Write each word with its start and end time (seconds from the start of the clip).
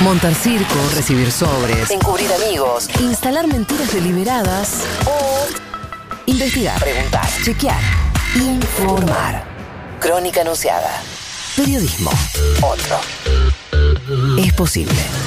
Montar 0.00 0.34
circo, 0.34 0.74
recibir 0.94 1.30
sobres, 1.30 1.90
encubrir 1.90 2.30
amigos, 2.32 2.88
instalar 3.00 3.46
mentiras 3.46 3.92
deliberadas 3.92 4.80
o 5.06 5.46
investigar, 6.26 6.78
preguntar, 6.80 7.28
chequear, 7.42 7.80
informar. 8.34 9.44
Crónica 10.00 10.42
anunciada. 10.42 11.02
Periodismo. 11.56 12.10
Otro. 12.60 12.98
Es 14.38 14.52
posible. 14.52 15.23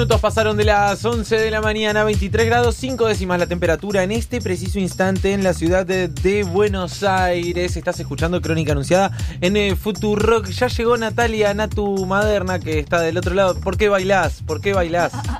Minutos 0.00 0.20
pasaron 0.22 0.56
de 0.56 0.64
las 0.64 1.04
11 1.04 1.36
de 1.36 1.50
la 1.50 1.60
mañana, 1.60 2.04
23 2.04 2.46
grados 2.46 2.74
5 2.76 3.06
décimas 3.06 3.38
la 3.38 3.46
temperatura 3.46 4.02
en 4.02 4.12
este 4.12 4.40
preciso 4.40 4.78
instante 4.78 5.34
en 5.34 5.44
la 5.44 5.52
ciudad 5.52 5.84
de, 5.84 6.42
Buenos 6.50 7.02
Aires. 7.02 7.76
Estás 7.76 8.00
escuchando 8.00 8.40
Crónica 8.40 8.72
Anunciada 8.72 9.14
en 9.42 9.58
el 9.58 9.76
Futurock. 9.76 10.46
Ya 10.46 10.68
llegó 10.68 10.96
Natalia 10.96 11.52
Natu 11.52 12.06
Maderna 12.06 12.60
que 12.60 12.78
está 12.78 13.00
del 13.00 13.18
otro 13.18 13.34
lado. 13.34 13.60
¿Por 13.60 13.76
qué 13.76 13.90
bailás? 13.90 14.42
¿Por 14.46 14.62
qué 14.62 14.72
bailás? 14.72 15.12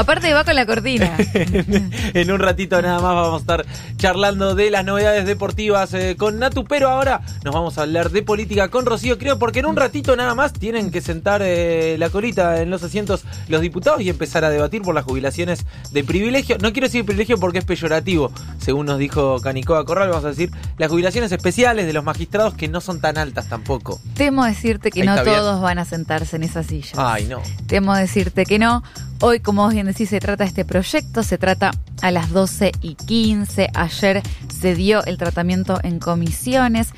Aparte 0.00 0.32
va 0.32 0.44
con 0.44 0.56
la 0.56 0.64
cortina. 0.64 1.14
en 2.14 2.30
un 2.30 2.38
ratito 2.40 2.80
nada 2.80 3.00
más 3.00 3.14
vamos 3.14 3.34
a 3.34 3.40
estar 3.40 3.66
charlando 3.98 4.54
de 4.54 4.70
las 4.70 4.82
novedades 4.82 5.26
deportivas 5.26 5.92
eh, 5.92 6.16
con 6.16 6.38
Natu, 6.38 6.64
pero 6.64 6.88
ahora 6.88 7.20
nos 7.44 7.52
vamos 7.52 7.76
a 7.76 7.82
hablar 7.82 8.08
de 8.10 8.22
política 8.22 8.68
con 8.68 8.86
Rocío, 8.86 9.18
creo, 9.18 9.38
porque 9.38 9.58
en 9.58 9.66
un 9.66 9.76
ratito 9.76 10.16
nada 10.16 10.34
más 10.34 10.54
tienen 10.54 10.90
que 10.90 11.02
sentar 11.02 11.42
eh, 11.44 11.96
la 11.98 12.08
colita 12.08 12.62
en 12.62 12.70
los 12.70 12.82
asientos 12.82 13.24
los 13.48 13.60
diputados 13.60 14.00
y 14.00 14.08
empezar 14.08 14.42
a 14.42 14.48
debatir 14.48 14.80
por 14.80 14.94
las 14.94 15.04
jubilaciones 15.04 15.66
de 15.92 16.02
privilegio. 16.02 16.56
No 16.62 16.72
quiero 16.72 16.88
decir 16.88 17.04
privilegio 17.04 17.38
porque 17.38 17.58
es 17.58 17.66
peyorativo, 17.66 18.32
según 18.58 18.86
nos 18.86 18.98
dijo 18.98 19.38
Canicoa 19.42 19.84
Corral, 19.84 20.08
vamos 20.08 20.24
a 20.24 20.28
decir 20.28 20.50
las 20.78 20.88
jubilaciones 20.88 21.30
especiales 21.30 21.84
de 21.84 21.92
los 21.92 22.04
magistrados 22.04 22.54
que 22.54 22.68
no 22.68 22.80
son 22.80 23.02
tan 23.02 23.18
altas 23.18 23.50
tampoco. 23.50 24.00
Temo 24.14 24.46
decirte 24.46 24.90
que 24.90 25.04
no 25.04 25.22
todos 25.22 25.60
van 25.60 25.78
a 25.78 25.84
sentarse 25.84 26.36
en 26.36 26.44
esas 26.44 26.68
sillas. 26.68 26.94
Ay, 26.96 27.26
no. 27.26 27.42
Temo 27.66 27.94
decirte 27.94 28.46
que 28.46 28.58
no. 28.58 28.82
Hoy, 29.22 29.40
como 29.40 29.68
bien 29.68 29.84
decís, 29.84 30.08
se 30.08 30.18
trata 30.18 30.44
este 30.44 30.64
proyecto, 30.64 31.22
se 31.22 31.36
trata 31.36 31.72
a 32.00 32.10
las 32.10 32.30
12 32.30 32.72
y 32.80 32.94
15. 32.94 33.68
Ayer 33.74 34.22
se 34.48 34.74
dio 34.74 35.04
el 35.04 35.18
tratamiento 35.18 35.78
en 35.82 35.98
comisiones, 35.98 36.88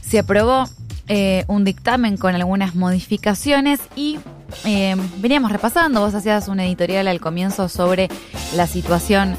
se 0.00 0.20
aprobó 0.20 0.68
eh, 1.08 1.44
un 1.48 1.64
dictamen 1.64 2.16
con 2.16 2.36
algunas 2.36 2.76
modificaciones 2.76 3.80
y 3.96 4.20
eh, 4.64 4.94
veníamos 5.18 5.50
repasando, 5.50 6.00
vos 6.00 6.14
hacías 6.14 6.46
un 6.46 6.60
editorial 6.60 7.08
al 7.08 7.20
comienzo 7.20 7.68
sobre 7.68 8.08
la 8.54 8.68
situación 8.68 9.36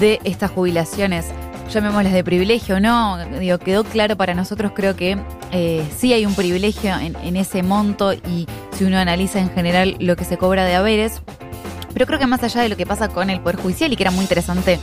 de 0.00 0.18
estas 0.24 0.50
jubilaciones 0.50 1.26
llamémoslas 1.70 2.12
de 2.12 2.22
privilegio 2.22 2.78
no, 2.78 3.18
digo, 3.38 3.58
quedó 3.58 3.84
claro 3.84 4.16
para 4.16 4.34
nosotros, 4.34 4.72
creo 4.74 4.96
que 4.96 5.16
eh, 5.50 5.84
sí 5.96 6.12
hay 6.12 6.26
un 6.26 6.34
privilegio 6.34 6.94
en, 6.98 7.16
en, 7.16 7.36
ese 7.36 7.62
monto 7.62 8.12
y 8.12 8.46
si 8.72 8.84
uno 8.84 8.98
analiza 8.98 9.40
en 9.40 9.50
general 9.50 9.96
lo 9.98 10.14
que 10.14 10.24
se 10.24 10.36
cobra 10.36 10.64
de 10.64 10.74
haberes, 10.74 11.22
pero 11.94 12.06
creo 12.06 12.18
que 12.18 12.26
más 12.26 12.42
allá 12.42 12.60
de 12.60 12.68
lo 12.68 12.76
que 12.76 12.84
pasa 12.84 13.08
con 13.08 13.30
el 13.30 13.40
Poder 13.40 13.56
Judicial, 13.56 13.92
y 13.92 13.96
que 13.96 14.02
era 14.02 14.10
muy 14.10 14.22
interesante 14.22 14.78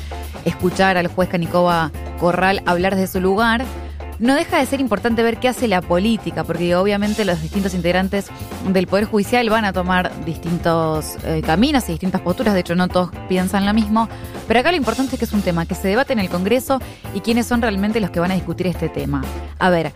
escuchar 0.46 0.98
al 0.98 1.08
juez 1.08 1.30
Canicova 1.30 1.92
Corral 2.20 2.64
hablar 2.66 2.96
de 2.96 3.06
su 3.06 3.22
lugar, 3.22 3.64
no 4.22 4.36
deja 4.36 4.60
de 4.60 4.66
ser 4.68 4.80
importante 4.80 5.24
ver 5.24 5.38
qué 5.38 5.50
hace 5.50 5.68
la 5.68 5.82
política, 5.82 6.44
porque 6.44 6.76
obviamente 6.76 7.26
los 7.26 7.42
distintos 7.42 7.74
integrantes 7.74 8.28
del 8.70 8.86
Poder 8.86 9.06
Judicial 9.06 9.50
van 9.50 9.66
a 9.66 9.74
tomar 9.74 10.12
distintos 10.26 11.18
eh, 11.26 11.42
caminos 11.44 11.90
y 11.90 11.94
distintas 11.94 12.22
posturas, 12.22 12.54
de 12.54 12.60
hecho 12.60 12.76
no 12.76 12.88
todos 12.88 13.10
piensan 13.28 13.66
lo 13.66 13.74
mismo, 13.74 14.08
pero 14.48 14.60
acá 14.60 14.72
lo 14.72 14.78
importante 14.78 15.16
es 15.16 15.20
que 15.20 15.26
es 15.26 15.34
un 15.34 15.42
tema 15.42 15.66
que 15.66 15.74
se 15.74 15.88
debate 15.88 16.14
en 16.14 16.20
el 16.20 16.30
Congreso 16.30 16.80
y 17.16 17.22
quiénes 17.22 17.48
son 17.48 17.64
realmente 17.64 18.00
los 18.00 18.12
que 18.12 18.20
van 18.20 18.30
a 18.30 18.36
discutir 18.36 18.68
este 18.68 18.90
tema. 18.90 19.24
A 19.58 19.72
ver, 19.72 19.92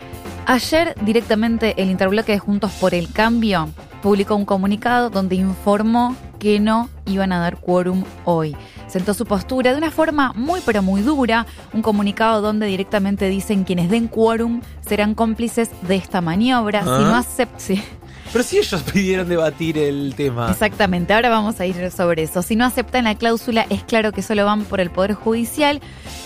ayer 0.47 0.95
directamente 1.01 1.75
el 1.77 1.91
interbloque 1.91 2.31
de 2.31 2.39
Juntos 2.39 2.71
por 2.81 2.95
el 2.95 3.11
Cambio 3.11 3.69
publicó 4.01 4.35
un 4.35 4.45
comunicado 4.45 5.11
donde 5.11 5.35
informó 5.35 6.15
que 6.39 6.59
no 6.59 6.89
iban 7.05 7.31
a 7.31 7.39
dar 7.39 7.57
quórum 7.57 8.03
hoy. 8.23 8.55
Sentó 8.87 9.13
su 9.13 9.25
postura 9.25 9.71
de 9.71 9.77
una 9.77 9.91
forma 9.91 10.33
muy 10.35 10.61
pero 10.65 10.81
muy 10.81 11.01
dura, 11.01 11.45
un 11.73 11.81
comunicado 11.81 12.41
donde 12.41 12.67
directamente 12.67 13.27
dicen 13.29 13.63
quienes 13.63 13.89
den 13.89 14.07
quórum 14.07 14.61
serán 14.87 15.15
cómplices 15.15 15.69
de 15.87 15.95
esta 15.95 16.21
maniobra. 16.21 16.81
Si 16.81 16.87
no 16.87 17.15
aceptan... 17.15 17.83
Pero 18.31 18.43
si 18.43 18.57
ellos 18.57 18.83
pidieron 18.93 19.29
debatir 19.29 19.77
el 19.77 20.13
tema. 20.15 20.51
Exactamente, 20.51 21.13
ahora 21.13 21.29
vamos 21.29 21.59
a 21.59 21.65
ir 21.65 21.89
sobre 21.91 22.23
eso. 22.23 22.41
Si 22.41 22.55
no 22.55 22.65
aceptan 22.65 23.05
la 23.05 23.15
cláusula, 23.15 23.65
es 23.69 23.83
claro 23.83 24.11
que 24.11 24.21
solo 24.21 24.45
van 24.45 24.65
por 24.65 24.81
el 24.81 24.89
Poder 24.89 25.13
Judicial. 25.13 25.79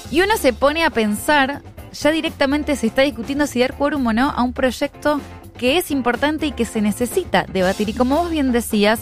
Y 0.09 0.21
uno 0.21 0.35
se 0.37 0.53
pone 0.53 0.83
a 0.83 0.89
pensar, 0.89 1.61
ya 1.93 2.11
directamente 2.11 2.75
se 2.75 2.87
está 2.87 3.03
discutiendo 3.03 3.45
si 3.45 3.59
dar 3.59 3.75
quórum 3.75 4.07
o 4.07 4.13
no 4.13 4.31
a 4.31 4.41
un 4.41 4.53
proyecto 4.53 5.21
que 5.59 5.77
es 5.77 5.91
importante 5.91 6.47
y 6.47 6.51
que 6.51 6.65
se 6.65 6.81
necesita 6.81 7.45
debatir. 7.51 7.89
Y 7.89 7.93
como 7.93 8.15
vos 8.15 8.31
bien 8.31 8.51
decías, 8.51 9.01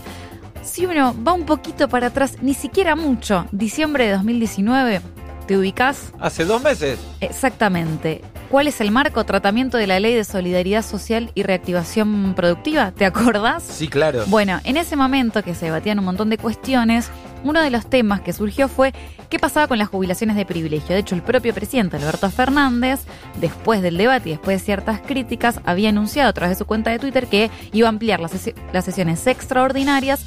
si 0.63 0.85
uno 0.85 1.15
va 1.25 1.33
un 1.33 1.45
poquito 1.45 1.87
para 1.87 2.07
atrás, 2.07 2.37
ni 2.41 2.53
siquiera 2.53 2.95
mucho, 2.95 3.45
diciembre 3.51 4.05
de 4.05 4.13
2019, 4.13 5.01
¿te 5.47 5.57
ubicás? 5.57 6.13
Hace 6.19 6.45
dos 6.45 6.61
meses. 6.61 6.99
Exactamente. 7.21 8.21
¿Cuál 8.49 8.67
es 8.67 8.79
el 8.79 8.91
marco? 8.91 9.25
Tratamiento 9.25 9.77
de 9.77 9.87
la 9.87 9.99
Ley 9.99 10.13
de 10.13 10.23
Solidaridad 10.23 10.81
Social 10.81 11.31
y 11.35 11.43
Reactivación 11.43 12.33
Productiva, 12.33 12.91
¿te 12.91 13.05
acordás? 13.05 13.63
Sí, 13.63 13.89
claro. 13.89 14.23
Bueno, 14.27 14.61
en 14.63 14.77
ese 14.77 14.95
momento 14.95 15.43
que 15.43 15.53
se 15.53 15.65
debatían 15.65 15.99
un 15.99 16.05
montón 16.05 16.29
de 16.29 16.37
cuestiones, 16.37 17.09
uno 17.43 17.61
de 17.61 17.69
los 17.69 17.89
temas 17.89 18.21
que 18.21 18.33
surgió 18.33 18.67
fue 18.67 18.93
qué 19.29 19.39
pasaba 19.39 19.67
con 19.67 19.77
las 19.77 19.89
jubilaciones 19.89 20.35
de 20.35 20.45
privilegio. 20.45 20.95
De 20.95 20.99
hecho, 20.99 21.15
el 21.15 21.21
propio 21.21 21.53
presidente 21.53 21.97
Alberto 21.97 22.29
Fernández, 22.29 23.01
después 23.39 23.81
del 23.81 23.97
debate 23.97 24.29
y 24.29 24.31
después 24.33 24.59
de 24.59 24.65
ciertas 24.65 25.01
críticas, 25.01 25.59
había 25.65 25.89
anunciado 25.89 26.29
a 26.29 26.33
través 26.33 26.57
de 26.57 26.63
su 26.63 26.67
cuenta 26.67 26.91
de 26.91 26.99
Twitter 26.99 27.27
que 27.27 27.49
iba 27.73 27.87
a 27.87 27.89
ampliar 27.89 28.19
las, 28.19 28.33
las 28.73 28.85
sesiones 28.85 29.25
extraordinarias 29.27 30.25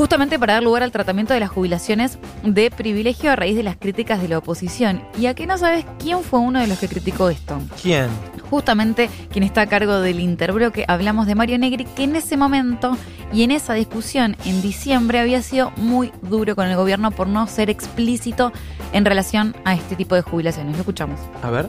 justamente 0.00 0.38
para 0.38 0.54
dar 0.54 0.62
lugar 0.62 0.82
al 0.82 0.92
tratamiento 0.92 1.34
de 1.34 1.40
las 1.40 1.50
jubilaciones 1.50 2.18
de 2.42 2.70
privilegio 2.70 3.30
a 3.30 3.36
raíz 3.36 3.54
de 3.54 3.62
las 3.62 3.76
críticas 3.76 4.22
de 4.22 4.28
la 4.28 4.38
oposición. 4.38 5.04
¿Y 5.18 5.26
a 5.26 5.34
qué 5.34 5.46
no 5.46 5.58
sabes 5.58 5.84
quién 5.98 6.22
fue 6.22 6.40
uno 6.40 6.58
de 6.58 6.66
los 6.66 6.78
que 6.78 6.88
criticó 6.88 7.28
esto? 7.28 7.60
¿Quién? 7.82 8.08
Justamente 8.48 9.10
quien 9.30 9.44
está 9.44 9.60
a 9.60 9.66
cargo 9.66 10.00
del 10.00 10.20
interbloque, 10.20 10.86
hablamos 10.88 11.26
de 11.26 11.34
Mario 11.34 11.58
Negri, 11.58 11.84
que 11.84 12.04
en 12.04 12.16
ese 12.16 12.38
momento 12.38 12.96
y 13.30 13.42
en 13.42 13.50
esa 13.50 13.74
discusión 13.74 14.38
en 14.46 14.62
diciembre 14.62 15.20
había 15.20 15.42
sido 15.42 15.70
muy 15.76 16.12
duro 16.22 16.56
con 16.56 16.66
el 16.66 16.76
gobierno 16.76 17.10
por 17.10 17.26
no 17.26 17.46
ser 17.46 17.68
explícito 17.68 18.54
en 18.94 19.04
relación 19.04 19.54
a 19.66 19.74
este 19.74 19.96
tipo 19.96 20.14
de 20.14 20.22
jubilaciones. 20.22 20.76
Lo 20.76 20.78
escuchamos. 20.78 21.20
A 21.42 21.50
ver. 21.50 21.66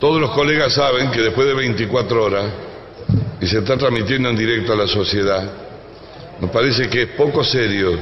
Todos 0.00 0.20
los 0.20 0.30
colegas 0.30 0.72
saben 0.72 1.10
que 1.10 1.20
después 1.20 1.48
de 1.48 1.54
24 1.54 2.24
horas 2.26 2.52
y 3.40 3.46
se 3.48 3.58
está 3.58 3.76
transmitiendo 3.76 4.28
en 4.28 4.36
directo 4.36 4.72
a 4.72 4.76
la 4.76 4.86
sociedad, 4.86 5.63
nos 6.40 6.50
parece 6.50 6.88
que 6.88 7.02
es 7.02 7.08
poco 7.10 7.44
serio 7.44 7.98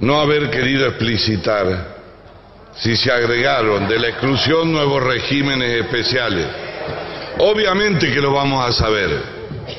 no 0.00 0.20
haber 0.20 0.50
querido 0.50 0.86
explicitar 0.88 1.94
si 2.76 2.96
se 2.96 3.10
agregaron 3.10 3.88
de 3.88 3.98
la 3.98 4.08
exclusión 4.08 4.72
nuevos 4.72 5.02
regímenes 5.02 5.82
especiales. 5.82 6.46
Obviamente 7.38 8.12
que 8.12 8.20
lo 8.20 8.32
vamos 8.32 8.68
a 8.68 8.72
saber, 8.72 9.10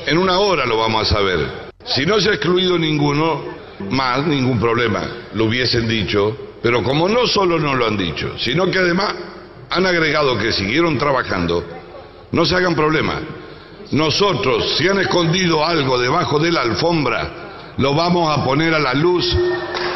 en 0.06 0.18
una 0.18 0.38
hora 0.38 0.64
lo 0.66 0.78
vamos 0.78 1.10
a 1.10 1.14
saber. 1.14 1.66
Si 1.84 2.06
no 2.06 2.20
se 2.20 2.30
ha 2.30 2.34
excluido 2.34 2.78
ninguno, 2.78 3.44
más 3.90 4.26
ningún 4.26 4.58
problema, 4.58 5.02
lo 5.34 5.44
hubiesen 5.44 5.86
dicho, 5.86 6.36
pero 6.62 6.82
como 6.82 7.08
no 7.08 7.26
solo 7.26 7.58
no 7.58 7.74
lo 7.74 7.86
han 7.86 7.96
dicho, 7.96 8.36
sino 8.38 8.70
que 8.70 8.78
además 8.78 9.14
han 9.70 9.86
agregado 9.86 10.38
que 10.38 10.52
siguieron 10.52 10.98
trabajando, 10.98 11.64
no 12.32 12.44
se 12.44 12.56
hagan 12.56 12.74
problemas. 12.74 13.18
Nosotros, 13.92 14.76
si 14.76 14.88
han 14.88 14.98
escondido 14.98 15.64
algo 15.64 15.96
debajo 15.98 16.40
de 16.40 16.50
la 16.50 16.62
alfombra, 16.62 17.74
lo 17.76 17.94
vamos 17.94 18.36
a 18.36 18.44
poner 18.44 18.74
a 18.74 18.80
la 18.80 18.94
luz 18.94 19.24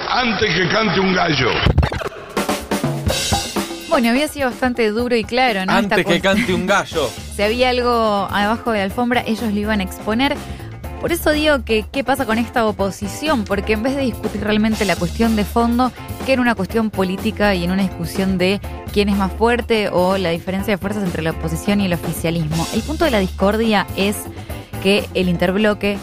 antes 0.08 0.54
que 0.54 0.68
cante 0.68 1.00
un 1.00 1.12
gallo. 1.12 1.50
Bueno, 3.88 4.10
había 4.10 4.28
sido 4.28 4.48
bastante 4.48 4.88
duro 4.90 5.16
y 5.16 5.24
claro, 5.24 5.66
¿no? 5.66 5.72
Antes 5.72 6.06
que 6.06 6.20
cante 6.20 6.54
un 6.54 6.66
gallo. 6.66 7.10
Si 7.40 7.44
había 7.44 7.70
algo 7.70 8.28
abajo 8.30 8.70
de 8.72 8.80
la 8.80 8.84
alfombra, 8.84 9.24
ellos 9.26 9.50
lo 9.50 9.58
iban 9.58 9.80
a 9.80 9.82
exponer. 9.82 10.36
Por 11.00 11.12
eso 11.12 11.30
digo 11.30 11.64
que 11.64 11.86
qué 11.90 12.04
pasa 12.04 12.26
con 12.26 12.36
esta 12.36 12.66
oposición, 12.66 13.44
porque 13.44 13.72
en 13.72 13.82
vez 13.82 13.96
de 13.96 14.02
discutir 14.02 14.42
realmente 14.42 14.84
la 14.84 14.96
cuestión 14.96 15.34
de 15.34 15.44
fondo, 15.44 15.90
que 16.26 16.34
era 16.34 16.42
una 16.42 16.54
cuestión 16.54 16.90
política 16.90 17.54
y 17.54 17.64
en 17.64 17.70
una 17.70 17.82
discusión 17.82 18.36
de 18.36 18.60
quién 18.92 19.08
es 19.08 19.16
más 19.16 19.32
fuerte 19.32 19.88
o 19.88 20.18
la 20.18 20.28
diferencia 20.28 20.74
de 20.74 20.78
fuerzas 20.78 21.02
entre 21.02 21.22
la 21.22 21.30
oposición 21.30 21.80
y 21.80 21.86
el 21.86 21.94
oficialismo. 21.94 22.66
El 22.74 22.82
punto 22.82 23.06
de 23.06 23.12
la 23.12 23.18
discordia 23.18 23.86
es 23.96 24.16
que 24.82 25.08
el 25.14 25.30
interbloque 25.30 25.96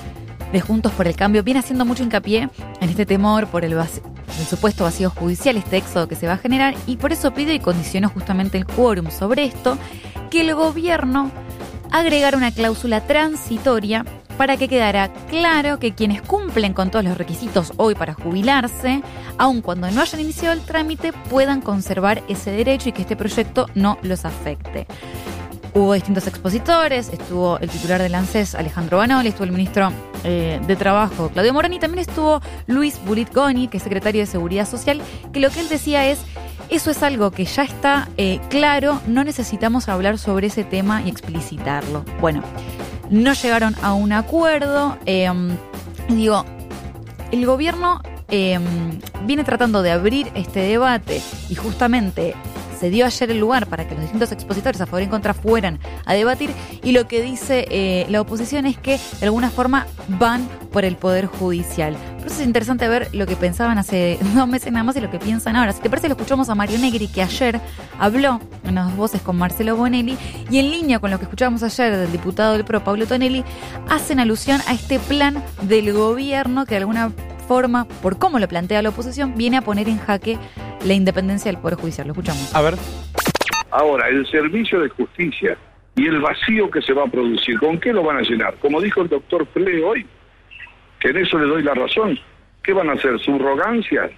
de 0.52 0.62
Juntos 0.62 0.92
por 0.94 1.08
el 1.08 1.16
Cambio 1.16 1.44
viene 1.44 1.60
haciendo 1.60 1.86
mucho 1.86 2.02
hincapié 2.02 2.50
en 2.82 2.90
este 2.90 3.06
temor 3.06 3.48
por 3.48 3.66
el, 3.66 3.74
el 3.74 4.46
supuesto 4.50 4.84
vacío 4.84 5.12
judicial, 5.12 5.58
este 5.58 5.78
éxodo 5.78 6.08
que 6.08 6.16
se 6.16 6.26
va 6.26 6.34
a 6.34 6.38
generar, 6.38 6.74
y 6.88 6.98
por 6.98 7.12
eso 7.12 7.36
pide 7.36 7.54
y 7.54 7.60
condicionó 7.60 8.10
justamente 8.10 8.58
el 8.58 8.66
quórum 8.66 9.12
sobre 9.12 9.44
esto, 9.44 9.78
que 10.32 10.42
el 10.42 10.56
gobierno 10.56 11.30
agregara 11.92 12.36
una 12.38 12.52
cláusula 12.52 13.06
transitoria 13.06 14.06
para 14.38 14.58
que 14.58 14.68
quedara 14.68 15.12
claro 15.30 15.80
que 15.80 15.94
quienes 15.94 16.22
cumplen 16.22 16.74
con 16.74 16.92
todos 16.92 17.04
los 17.04 17.18
requisitos 17.18 17.74
hoy 17.78 17.96
para 17.96 18.14
jubilarse, 18.14 19.02
aun 19.38 19.62
cuando 19.62 19.90
no 19.92 20.02
hayan 20.02 20.22
iniciado 20.22 20.54
el 20.54 20.62
trámite, 20.62 21.12
puedan 21.30 21.62
conservar 21.62 22.24
ese 22.28 22.52
derecho 22.52 22.90
y 22.90 22.92
que 22.92 23.02
este 23.02 23.16
proyecto 23.16 23.68
no 23.76 23.98
los 24.04 24.26
afecte. 24.26 24.88
Hubo 25.74 25.94
distintos 25.94 26.26
expositores, 26.28 27.10
estuvo 27.10 27.60
el 27.60 27.70
titular 27.70 28.02
del 28.02 28.16
ANSES, 28.16 28.56
Alejandro 28.56 28.98
Banoli, 28.98 29.30
estuvo 29.30 29.44
el 29.44 29.52
ministro 29.52 29.92
eh, 30.24 30.60
de 30.66 30.76
Trabajo, 30.76 31.30
Claudio 31.30 31.54
Morán, 31.54 31.74
y 31.74 31.80
también 31.80 32.00
estuvo 32.00 32.42
Luis 32.66 33.00
Bulit 33.06 33.32
Goni, 33.34 33.68
que 33.68 33.78
es 33.78 33.84
secretario 33.84 34.22
de 34.22 34.26
Seguridad 34.28 34.68
Social, 34.68 35.02
que 35.32 35.40
lo 35.40 35.52
que 35.52 35.60
él 35.60 35.70
decía 35.70 36.08
es, 36.08 36.20
eso 36.70 36.90
es 36.90 37.04
algo 37.04 37.32
que 37.32 37.46
ya 37.46 37.64
está 37.64 38.10
eh, 38.18 38.40
claro, 38.50 39.00
no 39.08 39.24
necesitamos 39.24 39.88
hablar 39.88 40.18
sobre 40.18 40.48
ese 40.48 40.64
tema 40.64 41.04
y 41.04 41.10
explicitarlo. 41.10 42.04
Bueno, 42.20 42.42
no 43.10 43.34
llegaron 43.34 43.76
a 43.82 43.94
un 43.94 44.12
acuerdo, 44.12 44.98
em, 45.06 45.56
digo, 46.10 46.46
el 47.32 47.46
gobierno 47.46 48.02
em, 48.30 49.00
viene 49.26 49.46
tratando 49.46 49.82
de 49.82 49.92
abrir 49.92 50.30
este 50.36 50.60
debate 50.60 51.22
y 51.50 51.56
justamente 51.56 52.36
se 52.78 52.90
dio 52.90 53.06
ayer 53.06 53.32
el 53.32 53.40
lugar 53.40 53.68
para 53.68 53.88
que 53.88 53.94
los 53.94 54.02
distintos 54.02 54.32
expositores 54.32 54.80
a 54.82 54.86
favor 54.86 55.02
y 55.02 55.06
en 55.06 55.10
contra 55.10 55.34
fueran 55.34 55.80
a 56.06 56.14
debatir 56.14 56.52
y 56.84 56.92
lo 56.92 57.08
que 57.08 57.22
dice 57.22 57.66
eh, 57.70 58.06
la 58.10 58.22
oposición 58.22 58.66
es 58.66 58.78
que 58.78 59.00
de 59.20 59.26
alguna 59.26 59.50
forma 59.50 59.88
van 60.08 60.48
por 60.72 60.86
el 60.86 60.96
Poder 60.96 61.26
Judicial. 61.26 61.96
Por 62.28 62.34
eso 62.34 62.42
es 62.42 62.48
interesante 62.48 62.90
ver 62.90 63.08
lo 63.16 63.26
que 63.26 63.38
pensaban 63.38 63.78
hace 63.78 64.20
dos 64.36 64.50
meses 64.50 64.70
nada 64.74 64.84
más 64.84 64.98
y 64.98 65.00
lo 65.00 65.10
que 65.10 65.18
piensan 65.18 65.56
ahora. 65.56 65.72
Si 65.72 65.82
te 65.82 65.90
parece, 65.90 66.10
lo 66.10 66.16
escuchamos 66.16 66.50
a 66.50 66.56
Mario 66.56 66.78
Negri 66.78 67.08
que 67.08 67.22
ayer 67.22 67.62
habló 67.98 68.42
en 68.66 68.76
las 68.76 68.94
voces 68.98 69.22
con 69.22 69.38
Marcelo 69.38 69.78
Bonelli 69.78 70.18
y 70.52 70.60
en 70.60 70.70
línea 70.70 71.00
con 71.00 71.10
lo 71.10 71.20
que 71.20 71.24
escuchamos 71.24 71.64
ayer 71.64 71.96
del 71.96 72.12
diputado 72.12 72.52
del 72.52 72.66
PRO, 72.66 72.84
Pablo 72.84 73.06
Tonelli, 73.06 73.46
hacen 73.88 74.20
alusión 74.20 74.60
a 74.68 74.74
este 74.74 75.00
plan 75.00 75.42
del 75.62 75.94
gobierno 75.94 76.66
que 76.66 76.72
de 76.72 76.80
alguna 76.80 77.14
forma, 77.48 77.88
por 78.02 78.20
cómo 78.20 78.40
lo 78.40 78.48
plantea 78.50 78.82
la 78.82 78.90
oposición, 78.90 79.36
viene 79.38 79.56
a 79.56 79.62
poner 79.62 79.88
en 79.88 79.98
jaque 79.98 80.38
la 80.86 80.96
independencia 80.96 81.50
del 81.50 81.62
Poder 81.62 81.78
Judicial. 81.78 82.08
Lo 82.08 82.12
escuchamos. 82.12 82.54
A 82.54 82.62
ver. 82.62 82.74
Ahora, 83.72 84.10
el 84.10 84.30
servicio 84.30 84.82
de 84.82 84.90
justicia 84.90 85.58
y 85.96 86.08
el 86.08 86.20
vacío 86.20 86.70
que 86.70 86.82
se 86.82 86.92
va 86.92 87.06
a 87.06 87.08
producir, 87.08 87.58
¿con 87.58 87.80
qué 87.80 87.94
lo 87.94 88.04
van 88.04 88.18
a 88.18 88.22
llenar? 88.22 88.56
Como 88.56 88.82
dijo 88.82 89.02
el 89.02 89.08
doctor 89.08 89.48
Fle 89.54 89.82
hoy, 89.82 90.06
que 91.00 91.10
en 91.10 91.18
eso 91.18 91.38
le 91.38 91.48
doy 91.48 91.64
la 91.64 91.74
razón, 91.74 92.18
¿qué 92.64 92.74
van 92.74 92.90
a 92.90 92.94
hacer? 92.94 93.20
¿Subrogancias? 93.20 94.12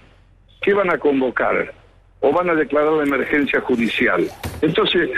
¿Qué 0.62 0.74
van 0.74 0.90
a 0.90 0.98
convocar? 0.98 1.72
¿O 2.20 2.32
van 2.32 2.50
a 2.50 2.54
declarar 2.54 2.92
la 2.92 3.04
emergencia 3.04 3.60
judicial? 3.60 4.26
Entonces, 4.60 5.10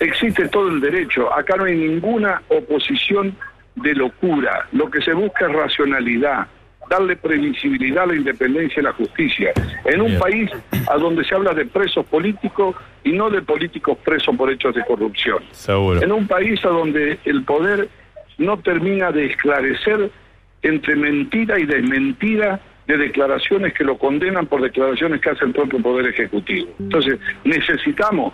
existe 0.00 0.48
todo 0.48 0.68
el 0.68 0.80
derecho. 0.80 1.32
Acá 1.32 1.56
no 1.56 1.64
hay 1.64 1.76
ninguna 1.76 2.42
oposición 2.48 3.36
de 3.76 3.94
locura. 3.94 4.66
Lo 4.72 4.90
que 4.90 5.00
se 5.02 5.12
busca 5.12 5.46
es 5.46 5.52
racionalidad 5.52 6.48
darle 6.88 7.16
previsibilidad 7.16 8.04
a 8.04 8.06
la 8.08 8.16
independencia 8.16 8.80
y 8.80 8.84
la 8.84 8.92
justicia. 8.92 9.52
En 9.84 10.00
un 10.00 10.18
país 10.18 10.50
a 10.88 10.96
donde 10.96 11.24
se 11.24 11.34
habla 11.34 11.52
de 11.52 11.66
presos 11.66 12.04
políticos 12.06 12.76
y 13.04 13.12
no 13.12 13.30
de 13.30 13.42
políticos 13.42 13.98
presos 14.04 14.34
por 14.36 14.50
hechos 14.50 14.74
de 14.74 14.84
corrupción. 14.84 15.42
En 16.02 16.12
un 16.12 16.26
país 16.26 16.64
a 16.64 16.68
donde 16.68 17.18
el 17.24 17.44
poder 17.44 17.88
no 18.38 18.58
termina 18.58 19.12
de 19.12 19.26
esclarecer 19.26 20.10
entre 20.62 20.96
mentira 20.96 21.58
y 21.58 21.66
desmentira 21.66 22.60
de 22.86 22.96
declaraciones 22.96 23.74
que 23.74 23.84
lo 23.84 23.98
condenan 23.98 24.46
por 24.46 24.62
declaraciones 24.62 25.20
que 25.20 25.30
hace 25.30 25.44
el 25.44 25.52
propio 25.52 25.80
Poder 25.80 26.06
Ejecutivo. 26.06 26.68
Entonces, 26.78 27.18
necesitamos 27.44 28.32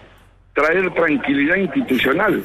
traer 0.54 0.88
tranquilidad 0.94 1.56
institucional. 1.56 2.40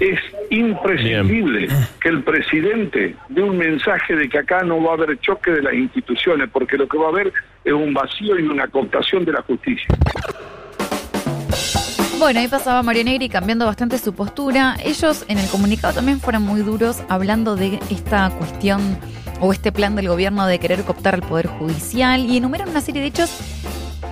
Es 0.00 0.20
imprescindible 0.50 1.68
que 2.00 2.08
el 2.08 2.22
presidente 2.22 3.16
dé 3.28 3.42
un 3.42 3.58
mensaje 3.58 4.14
de 4.14 4.28
que 4.28 4.38
acá 4.38 4.62
no 4.62 4.80
va 4.82 4.92
a 4.92 4.94
haber 4.94 5.18
choque 5.18 5.50
de 5.50 5.62
las 5.62 5.74
instituciones, 5.74 6.48
porque 6.50 6.78
lo 6.78 6.88
que 6.88 6.96
va 6.96 7.06
a 7.06 7.08
haber 7.08 7.32
es 7.64 7.72
un 7.72 7.92
vacío 7.92 8.38
y 8.38 8.42
una 8.44 8.68
cooptación 8.68 9.24
de 9.24 9.32
la 9.32 9.42
justicia. 9.42 9.88
Bueno, 12.18 12.40
ahí 12.40 12.48
pasaba 12.48 12.82
Mario 12.82 13.04
Negri 13.04 13.28
cambiando 13.28 13.64
bastante 13.64 13.96
su 13.96 14.12
postura. 14.12 14.76
Ellos 14.82 15.24
en 15.28 15.38
el 15.38 15.48
comunicado 15.50 15.94
también 15.94 16.20
fueron 16.20 16.42
muy 16.42 16.62
duros 16.62 16.96
hablando 17.08 17.54
de 17.54 17.78
esta 17.90 18.30
cuestión 18.30 18.98
o 19.40 19.52
este 19.52 19.70
plan 19.70 19.94
del 19.94 20.08
gobierno 20.08 20.44
de 20.44 20.58
querer 20.58 20.82
cooptar 20.82 21.14
al 21.14 21.22
Poder 21.22 21.46
Judicial 21.46 22.24
y 22.28 22.38
enumeran 22.38 22.70
una 22.70 22.80
serie 22.80 23.02
de 23.02 23.06
hechos 23.06 23.30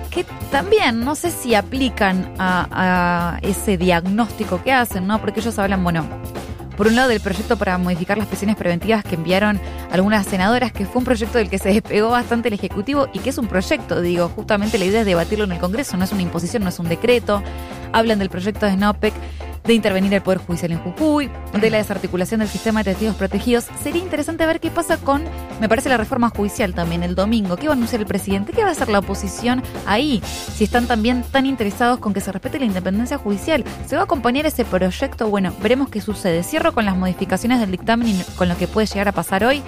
que 0.09 0.25
también 0.51 1.03
no 1.03 1.15
sé 1.15 1.31
si 1.31 1.53
aplican 1.53 2.33
a, 2.39 3.39
ese 3.41 3.77
diagnóstico 3.77 4.63
que 4.63 4.71
hacen, 4.71 5.05
¿no? 5.05 5.19
Porque 5.19 5.41
ellos 5.41 5.59
hablan, 5.59 5.83
bueno, 5.83 6.05
por 6.77 6.87
un 6.87 6.95
lado 6.95 7.09
del 7.09 7.19
proyecto 7.19 7.57
para 7.57 7.77
modificar 7.77 8.17
las 8.17 8.27
prisiones 8.27 8.55
preventivas 8.55 9.03
que 9.03 9.15
enviaron 9.15 9.59
algunas 9.91 10.25
senadoras, 10.25 10.71
que 10.71 10.85
fue 10.85 10.99
un 10.99 11.05
proyecto 11.05 11.39
del 11.39 11.49
que 11.49 11.57
se 11.57 11.73
despegó 11.73 12.09
bastante 12.09 12.47
el 12.47 12.53
Ejecutivo 12.53 13.09
y 13.11 13.19
que 13.19 13.31
es 13.31 13.37
un 13.37 13.47
proyecto, 13.47 13.99
digo, 14.01 14.29
justamente 14.29 14.77
la 14.77 14.85
idea 14.85 15.01
es 15.01 15.05
debatirlo 15.05 15.43
en 15.43 15.51
el 15.51 15.59
Congreso, 15.59 15.97
no 15.97 16.05
es 16.05 16.11
una 16.13 16.21
imposición, 16.21 16.63
no 16.63 16.69
es 16.69 16.79
un 16.79 16.87
decreto. 16.87 17.43
Hablan 17.93 18.19
del 18.19 18.29
proyecto 18.29 18.65
de 18.65 18.73
SNOPEC 18.73 19.13
de 19.67 19.73
intervenir 19.73 20.13
el 20.13 20.21
Poder 20.21 20.39
Judicial 20.39 20.71
en 20.71 20.79
Jujuy, 20.79 21.29
de 21.59 21.69
la 21.69 21.77
desarticulación 21.77 22.39
del 22.39 22.49
sistema 22.49 22.79
de 22.79 22.91
testigos 22.91 23.17
protegidos. 23.17 23.65
Sería 23.83 24.01
interesante 24.01 24.45
ver 24.45 24.61
qué 24.61 24.71
pasa 24.71 24.97
con, 24.97 25.23
me 25.59 25.67
parece, 25.67 25.89
la 25.89 25.97
reforma 25.97 26.29
judicial 26.29 26.73
también 26.73 27.03
el 27.03 27.15
domingo. 27.15 27.57
¿Qué 27.57 27.67
va 27.67 27.73
a 27.73 27.75
anunciar 27.75 28.01
el 28.01 28.07
presidente? 28.07 28.53
¿Qué 28.53 28.63
va 28.63 28.69
a 28.69 28.71
hacer 28.71 28.87
la 28.87 28.99
oposición 28.99 29.61
ahí? 29.85 30.21
Si 30.55 30.63
están 30.63 30.87
también 30.87 31.21
tan 31.21 31.45
interesados 31.45 31.99
con 31.99 32.13
que 32.13 32.21
se 32.21 32.31
respete 32.31 32.59
la 32.59 32.65
independencia 32.65 33.17
judicial. 33.17 33.65
¿Se 33.85 33.95
va 33.95 34.03
a 34.03 34.05
acompañar 34.05 34.45
ese 34.45 34.63
proyecto? 34.63 35.29
Bueno, 35.29 35.53
veremos 35.61 35.89
qué 35.89 35.99
sucede. 35.99 36.43
Cierro 36.43 36.73
con 36.73 36.85
las 36.85 36.95
modificaciones 36.95 37.59
del 37.59 37.71
dictamen 37.71 38.07
y 38.07 38.23
con 38.37 38.47
lo 38.47 38.57
que 38.57 38.67
puede 38.67 38.87
llegar 38.87 39.09
a 39.09 39.11
pasar 39.11 39.43
hoy. 39.43 39.61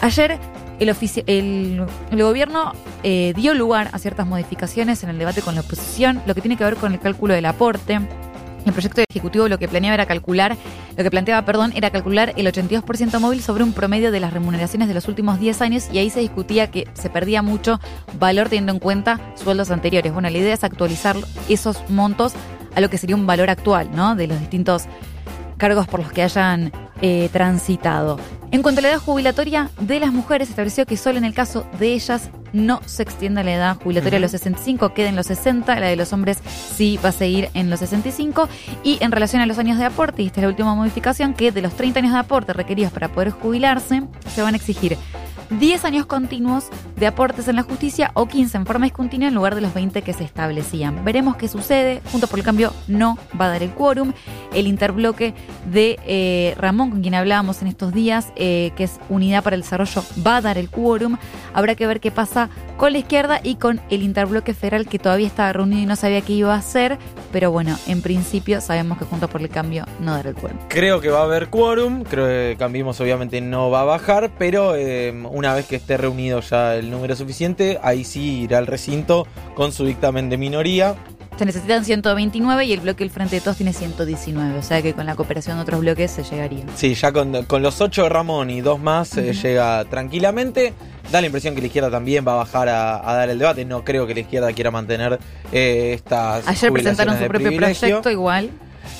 Ayer 0.00 0.38
el, 0.78 0.88
el, 1.26 1.86
el, 2.10 2.22
gobierno 2.22 2.72
eh, 3.02 3.32
dio 3.36 3.54
lugar 3.54 3.90
a 3.92 3.98
ciertas 3.98 4.26
modificaciones 4.26 5.02
en 5.02 5.10
el 5.10 5.18
debate 5.18 5.42
con 5.42 5.54
la 5.54 5.60
oposición, 5.60 6.22
lo 6.26 6.34
que 6.34 6.40
tiene 6.40 6.56
que 6.56 6.64
ver 6.64 6.76
con 6.76 6.92
el 6.92 7.00
cálculo 7.00 7.34
del 7.34 7.46
aporte. 7.46 8.00
El 8.64 8.72
proyecto 8.72 9.02
ejecutivo 9.08 9.48
lo 9.48 9.58
que 9.58 9.66
planeaba 9.66 9.94
era 9.94 10.06
calcular, 10.06 10.56
lo 10.96 11.02
que 11.02 11.10
planteaba, 11.10 11.44
perdón, 11.44 11.72
era 11.74 11.90
calcular 11.90 12.32
el 12.36 12.46
82% 12.46 13.18
móvil 13.18 13.42
sobre 13.42 13.64
un 13.64 13.72
promedio 13.72 14.12
de 14.12 14.20
las 14.20 14.32
remuneraciones 14.32 14.86
de 14.86 14.94
los 14.94 15.08
últimos 15.08 15.40
10 15.40 15.62
años 15.62 15.88
y 15.92 15.98
ahí 15.98 16.10
se 16.10 16.20
discutía 16.20 16.70
que 16.70 16.86
se 16.94 17.10
perdía 17.10 17.42
mucho 17.42 17.80
valor 18.20 18.48
teniendo 18.48 18.72
en 18.72 18.78
cuenta 18.78 19.20
sueldos 19.34 19.70
anteriores. 19.72 20.12
Bueno, 20.12 20.30
la 20.30 20.38
idea 20.38 20.54
es 20.54 20.62
actualizar 20.62 21.16
esos 21.48 21.88
montos 21.90 22.34
a 22.74 22.80
lo 22.80 22.88
que 22.88 22.98
sería 22.98 23.16
un 23.16 23.26
valor 23.26 23.50
actual, 23.50 23.90
¿no? 23.94 24.14
De 24.14 24.28
los 24.28 24.38
distintos 24.38 24.84
cargos 25.58 25.86
por 25.88 26.00
los 26.00 26.12
que 26.12 26.22
hayan 26.22 26.72
eh, 27.00 27.28
transitado. 27.32 28.18
En 28.52 28.60
cuanto 28.60 28.80
a 28.80 28.82
la 28.82 28.90
edad 28.90 28.98
jubilatoria 28.98 29.70
de 29.80 29.98
las 29.98 30.12
mujeres, 30.12 30.50
estableció 30.50 30.84
que 30.84 30.98
solo 30.98 31.16
en 31.16 31.24
el 31.24 31.32
caso 31.32 31.66
de 31.78 31.94
ellas 31.94 32.28
no 32.52 32.82
se 32.84 33.02
extienda 33.02 33.42
la 33.42 33.54
edad 33.54 33.78
jubilatoria 33.82 34.18
a 34.18 34.20
los 34.20 34.32
65, 34.32 34.92
queda 34.92 35.08
en 35.08 35.16
los 35.16 35.24
60, 35.28 35.80
la 35.80 35.86
de 35.86 35.96
los 35.96 36.12
hombres 36.12 36.36
sí 36.76 37.00
va 37.02 37.08
a 37.08 37.12
seguir 37.12 37.48
en 37.54 37.70
los 37.70 37.80
65. 37.80 38.50
Y 38.84 38.98
en 39.02 39.10
relación 39.10 39.40
a 39.40 39.46
los 39.46 39.58
años 39.58 39.78
de 39.78 39.86
aporte, 39.86 40.20
y 40.20 40.26
esta 40.26 40.40
es 40.40 40.42
la 40.42 40.50
última 40.50 40.74
modificación, 40.74 41.32
que 41.32 41.50
de 41.50 41.62
los 41.62 41.74
30 41.74 42.00
años 42.00 42.12
de 42.12 42.18
aporte 42.18 42.52
requeridos 42.52 42.92
para 42.92 43.08
poder 43.08 43.30
jubilarse, 43.30 44.02
se 44.34 44.42
van 44.42 44.52
a 44.52 44.58
exigir 44.58 44.98
10 45.58 45.84
años 45.84 46.06
continuos 46.06 46.68
de 46.96 47.06
aportes 47.06 47.48
en 47.48 47.56
la 47.56 47.62
justicia 47.62 48.10
o 48.14 48.26
15 48.26 48.56
en 48.56 48.66
forma 48.66 48.86
discontinua 48.86 49.28
en 49.28 49.34
lugar 49.34 49.54
de 49.54 49.60
los 49.60 49.74
20 49.74 50.02
que 50.02 50.12
se 50.12 50.24
establecían. 50.24 51.04
Veremos 51.04 51.36
qué 51.36 51.48
sucede. 51.48 52.00
Junto 52.10 52.26
por 52.26 52.38
el 52.38 52.44
Cambio 52.44 52.72
no 52.86 53.18
va 53.38 53.46
a 53.46 53.48
dar 53.48 53.62
el 53.62 53.70
quórum. 53.70 54.12
El 54.54 54.66
interbloque 54.66 55.34
de 55.70 55.98
eh, 56.06 56.54
Ramón, 56.58 56.90
con 56.90 57.02
quien 57.02 57.14
hablábamos 57.14 57.62
en 57.62 57.68
estos 57.68 57.92
días, 57.92 58.32
eh, 58.36 58.72
que 58.76 58.84
es 58.84 58.98
Unidad 59.08 59.42
para 59.42 59.56
el 59.56 59.62
Desarrollo, 59.62 60.02
va 60.26 60.36
a 60.36 60.40
dar 60.40 60.58
el 60.58 60.70
quórum. 60.70 61.16
Habrá 61.52 61.74
que 61.74 61.86
ver 61.86 62.00
qué 62.00 62.10
pasa 62.10 62.48
con 62.76 62.92
la 62.92 62.98
izquierda 62.98 63.40
y 63.42 63.56
con 63.56 63.80
el 63.90 64.02
interbloque 64.02 64.54
federal 64.54 64.86
que 64.86 64.98
todavía 64.98 65.26
estaba 65.26 65.52
reunido 65.52 65.82
y 65.82 65.86
no 65.86 65.96
sabía 65.96 66.20
qué 66.22 66.32
iba 66.32 66.54
a 66.54 66.58
hacer. 66.58 66.98
Pero 67.30 67.50
bueno, 67.50 67.76
en 67.86 68.02
principio 68.02 68.60
sabemos 68.60 68.98
que 68.98 69.04
junto 69.04 69.28
por 69.28 69.40
el 69.40 69.48
cambio 69.48 69.86
no 70.00 70.12
dará 70.12 70.30
el 70.30 70.34
quórum. 70.34 70.56
Creo 70.68 71.00
que 71.00 71.10
va 71.10 71.20
a 71.20 71.24
haber 71.24 71.48
quórum. 71.48 72.04
Creo 72.04 72.26
que 72.26 72.56
Cambiemos 72.58 73.00
obviamente 73.00 73.40
no 73.40 73.70
va 73.70 73.82
a 73.82 73.84
bajar, 73.84 74.30
pero 74.38 74.76
eh, 74.76 75.12
vez 75.50 75.66
que 75.66 75.76
esté 75.76 75.96
reunido 75.96 76.40
ya 76.40 76.76
el 76.76 76.90
número 76.90 77.16
suficiente, 77.16 77.78
ahí 77.82 78.04
sí 78.04 78.42
irá 78.42 78.58
al 78.58 78.66
recinto 78.66 79.26
con 79.54 79.72
su 79.72 79.84
dictamen 79.84 80.30
de 80.30 80.38
minoría. 80.38 80.94
Se 81.38 81.46
necesitan 81.46 81.84
129 81.84 82.64
y 82.66 82.72
el 82.72 82.80
bloque 82.80 83.04
del 83.04 83.10
Frente 83.10 83.36
de 83.36 83.40
Todos 83.40 83.56
tiene 83.56 83.72
119, 83.72 84.58
o 84.58 84.62
sea 84.62 84.82
que 84.82 84.92
con 84.92 85.06
la 85.06 85.16
cooperación 85.16 85.56
de 85.56 85.62
otros 85.62 85.80
bloques 85.80 86.10
se 86.10 86.22
llegaría. 86.22 86.64
Sí, 86.76 86.94
ya 86.94 87.10
con, 87.10 87.32
los 87.62 87.80
8 87.80 88.02
de 88.04 88.08
Ramón 88.08 88.50
y 88.50 88.60
dos 88.60 88.78
más 88.78 89.08
se 89.08 89.32
llega 89.32 89.84
tranquilamente. 89.86 90.74
Da 91.10 91.20
la 91.20 91.26
impresión 91.26 91.54
que 91.54 91.60
la 91.60 91.66
izquierda 91.66 91.90
también 91.90 92.24
va 92.26 92.34
a 92.34 92.36
bajar 92.36 92.68
a, 92.68 93.00
dar 93.02 93.30
el 93.30 93.38
debate. 93.38 93.64
No 93.64 93.82
creo 93.82 94.06
que 94.06 94.14
la 94.14 94.20
izquierda 94.20 94.52
quiera 94.52 94.70
mantener 94.70 95.18
eh, 95.52 95.92
estas. 95.94 96.46
Ayer 96.46 96.72
presentaron 96.72 97.18
su 97.18 97.26
propio 97.26 97.56
proyecto 97.56 98.10
igual. 98.10 98.50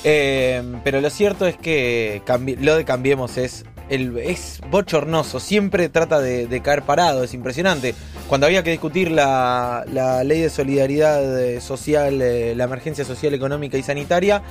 Eh, 0.03 0.61
pero 0.83 1.01
lo 1.01 1.09
cierto 1.09 1.45
es 1.45 1.55
que 1.55 2.21
lo 2.59 2.75
de 2.75 2.85
Cambiemos 2.85 3.37
es 3.37 3.65
es 3.93 4.59
bochornoso, 4.69 5.39
siempre 5.39 5.89
trata 5.89 6.19
de, 6.19 6.61
caer 6.61 6.83
parado, 6.83 7.23
es 7.23 7.33
impresionante. 7.33 7.95
Cuando 8.27 8.47
había 8.47 8.63
que 8.63 8.71
discutir 8.71 9.11
la, 9.11 9.83
ley 10.25 10.41
de 10.41 10.49
solidaridad 10.49 11.59
social, 11.59 12.21
eh, 12.21 12.55
la 12.55 12.63
emergencia 12.63 13.05
social, 13.05 13.33
económica 13.33 13.77
y 13.77 13.83
sanitaria, 13.83 14.41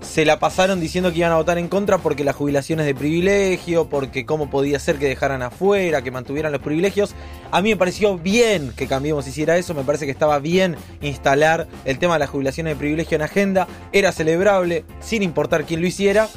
se 0.00 0.24
la 0.24 0.38
pasaron 0.38 0.80
diciendo 0.80 1.12
que 1.12 1.18
iban 1.18 1.32
a 1.32 1.36
votar 1.36 1.58
en 1.58 1.68
contra 1.68 1.98
porque 1.98 2.24
la 2.24 2.32
jubilación 2.32 2.80
es 2.80 2.86
de 2.86 2.94
privilegio, 2.94 3.88
porque 3.88 4.24
cómo 4.24 4.48
podía 4.48 4.78
ser 4.78 4.96
que 4.96 5.08
dejaran 5.08 5.42
afuera, 5.42 6.02
que 6.02 6.10
mantuvieran 6.10 6.52
los 6.52 6.60
privilegios. 6.60 7.14
A 7.50 7.60
mí 7.62 7.70
me 7.70 7.76
pareció 7.76 8.16
bien 8.16 8.72
que 8.76 8.86
Cambiemos 8.86 9.26
hiciera 9.26 9.58
eso, 9.58 9.74
me 9.74 9.84
parece 9.84 10.06
que 10.06 10.12
estaba 10.12 10.38
bien 10.38 10.76
instalar 11.02 11.66
el 11.84 11.98
tema 11.98 12.14
de 12.14 12.20
las 12.20 12.30
jubilaciones 12.30 12.74
de 12.74 12.78
privilegio 12.78 13.16
en 13.16 13.22
agenda, 13.22 13.66
era 13.92 14.12
celebrable, 14.12 14.84
sin 15.00 15.22
importar 15.22 15.64
quién 15.64 15.80
lo 15.80 15.86
hiciera. 15.86 16.28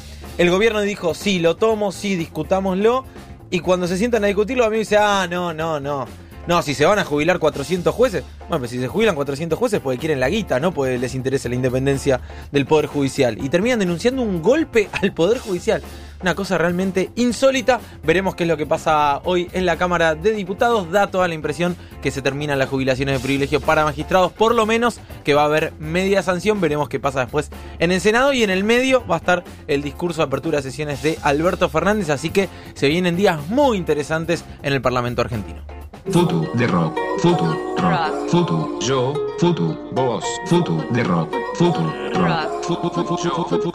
El 0.41 0.49
gobierno 0.49 0.81
dijo, 0.81 1.13
sí, 1.13 1.37
lo 1.37 1.55
tomo, 1.55 1.91
sí, 1.91 2.15
discutámoslo. 2.15 3.05
Y 3.51 3.59
cuando 3.59 3.87
se 3.87 3.95
sientan 3.95 4.23
a 4.23 4.27
discutirlo, 4.27 4.65
a 4.65 4.69
mí 4.69 4.77
me 4.77 4.79
dice, 4.79 4.97
ah, 4.97 5.27
no, 5.29 5.53
no, 5.53 5.79
no. 5.79 6.07
No, 6.47 6.61
si 6.63 6.73
se 6.73 6.85
van 6.85 6.97
a 6.97 7.05
jubilar 7.05 7.37
400 7.37 7.93
jueces, 7.93 8.23
bueno, 8.41 8.59
pues 8.59 8.71
si 8.71 8.79
se 8.79 8.87
jubilan 8.87 9.13
400 9.13 9.57
jueces 9.57 9.79
porque 9.79 9.99
quieren 9.99 10.19
la 10.19 10.27
guita, 10.27 10.59
no 10.59 10.73
porque 10.73 10.97
les 10.97 11.13
interesa 11.13 11.49
la 11.49 11.55
independencia 11.55 12.19
del 12.51 12.65
Poder 12.65 12.87
Judicial. 12.87 13.37
Y 13.43 13.49
terminan 13.49 13.79
denunciando 13.79 14.23
un 14.23 14.41
golpe 14.41 14.89
al 15.01 15.13
Poder 15.13 15.37
Judicial. 15.37 15.81
Una 16.21 16.35
cosa 16.35 16.57
realmente 16.57 17.09
insólita. 17.15 17.79
Veremos 18.03 18.35
qué 18.35 18.43
es 18.43 18.47
lo 18.47 18.57
que 18.57 18.67
pasa 18.67 19.21
hoy 19.23 19.49
en 19.53 19.65
la 19.65 19.77
Cámara 19.77 20.13
de 20.13 20.33
Diputados. 20.33 20.91
Da 20.91 21.07
toda 21.07 21.27
la 21.27 21.33
impresión 21.33 21.75
que 22.01 22.11
se 22.11 22.21
terminan 22.21 22.59
las 22.59 22.69
jubilaciones 22.69 23.15
de 23.15 23.23
privilegio 23.23 23.59
para 23.59 23.83
magistrados. 23.83 24.31
Por 24.31 24.53
lo 24.53 24.67
menos 24.67 24.99
que 25.23 25.33
va 25.33 25.41
a 25.43 25.45
haber 25.45 25.73
media 25.79 26.21
sanción. 26.21 26.61
Veremos 26.61 26.89
qué 26.89 26.99
pasa 26.99 27.21
después 27.21 27.49
en 27.79 27.91
el 27.91 28.01
Senado. 28.01 28.33
Y 28.33 28.43
en 28.43 28.51
el 28.51 28.63
medio 28.63 29.03
va 29.07 29.15
a 29.15 29.19
estar 29.19 29.43
el 29.67 29.81
discurso 29.81 30.21
de 30.21 30.27
apertura 30.27 30.57
de 30.57 30.63
sesiones 30.63 31.01
de 31.01 31.17
Alberto 31.23 31.69
Fernández. 31.69 32.11
Así 32.11 32.29
que 32.29 32.49
se 32.75 32.87
vienen 32.87 33.15
días 33.15 33.47
muy 33.47 33.77
interesantes 33.77 34.45
en 34.61 34.73
el 34.73 34.81
Parlamento 34.81 35.21
argentino. 35.21 35.80
Foto 36.09 36.49
de 36.55 36.65
rock, 36.65 36.97
foto, 37.19 37.45
rock, 37.77 38.29
foto, 38.29 38.79
yo, 38.81 39.13
foto, 39.37 39.77
vos, 39.93 40.25
foto 40.47 40.83
de 40.91 41.03
rock, 41.03 41.31
foto, 41.55 41.93
rock, 42.15 42.65
foto, 42.65 43.17
yo, 43.23 43.45
foto, 43.45 43.71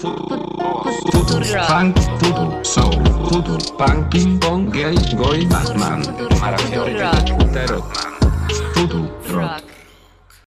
funk, 1.68 1.96
foto, 2.18 2.64
soul, 2.64 3.04
foto, 3.30 3.56
punk, 3.78 4.10
ping 4.10 4.38
pong, 4.40 4.70
gay, 4.72 4.96
goy, 5.14 5.46
Batman, 5.46 6.02
maravilloso, 6.40 7.36
tarot, 7.52 7.84
foto, 8.74 9.08
rock. 9.32 9.75